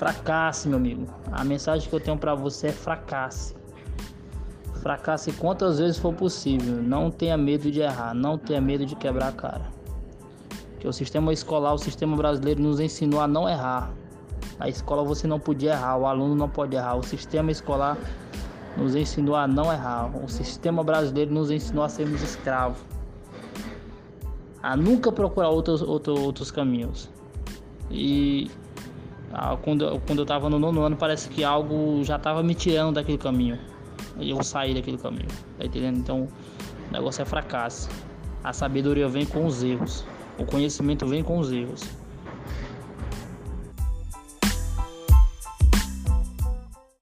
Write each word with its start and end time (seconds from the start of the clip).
Fracasse, 0.00 0.66
meu 0.66 0.78
amigo. 0.78 1.06
A 1.30 1.44
mensagem 1.44 1.86
que 1.86 1.94
eu 1.94 2.00
tenho 2.00 2.16
para 2.16 2.34
você 2.34 2.68
é 2.68 2.72
fracasse. 2.72 3.54
Fracasse 4.76 5.30
quantas 5.32 5.78
vezes 5.78 5.98
for 5.98 6.14
possível. 6.14 6.82
Não 6.82 7.10
tenha 7.10 7.36
medo 7.36 7.70
de 7.70 7.80
errar, 7.80 8.14
não 8.14 8.38
tenha 8.38 8.62
medo 8.62 8.86
de 8.86 8.96
quebrar 8.96 9.28
a 9.28 9.32
cara. 9.32 9.66
Que 10.78 10.88
o 10.88 10.92
sistema 10.94 11.34
escolar, 11.34 11.74
o 11.74 11.78
sistema 11.78 12.16
brasileiro 12.16 12.62
nos 12.62 12.80
ensinou 12.80 13.20
a 13.20 13.28
não 13.28 13.46
errar. 13.46 13.92
Na 14.58 14.70
escola 14.70 15.04
você 15.04 15.26
não 15.26 15.38
podia 15.38 15.72
errar, 15.72 15.98
o 15.98 16.06
aluno 16.06 16.34
não 16.34 16.48
pode 16.48 16.74
errar. 16.74 16.96
O 16.96 17.02
sistema 17.02 17.50
escolar 17.50 17.98
nos 18.78 18.94
ensinou 18.94 19.36
a 19.36 19.46
não 19.46 19.70
errar. 19.70 20.10
O 20.24 20.30
sistema 20.30 20.82
brasileiro 20.82 21.30
nos 21.30 21.50
ensinou 21.50 21.84
a 21.84 21.90
sermos 21.90 22.22
escravos. 22.22 22.78
A 24.62 24.74
nunca 24.74 25.12
procurar 25.12 25.50
outros, 25.50 25.82
outros, 25.82 26.18
outros 26.18 26.50
caminhos. 26.50 27.10
E 27.90 28.50
quando, 29.62 30.00
quando 30.06 30.18
eu 30.18 30.22
estava 30.22 30.50
no 30.50 30.58
nono 30.58 30.82
ano, 30.82 30.96
parece 30.96 31.28
que 31.28 31.44
algo 31.44 32.02
já 32.02 32.16
estava 32.16 32.42
me 32.42 32.54
tirando 32.54 32.94
daquele 32.94 33.18
caminho. 33.18 33.58
E 34.18 34.30
eu 34.30 34.42
saí 34.42 34.74
daquele 34.74 34.98
caminho. 34.98 35.28
Tá 35.56 35.64
entendendo? 35.64 35.98
Então, 35.98 36.28
o 36.88 36.92
negócio 36.92 37.22
é 37.22 37.24
fracasso. 37.24 37.88
A 38.42 38.52
sabedoria 38.52 39.08
vem 39.08 39.24
com 39.24 39.46
os 39.46 39.62
erros. 39.62 40.04
O 40.38 40.44
conhecimento 40.44 41.06
vem 41.06 41.22
com 41.22 41.38
os 41.38 41.52
erros. 41.52 41.82